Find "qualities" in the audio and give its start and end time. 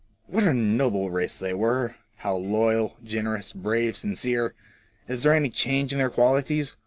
6.09-6.75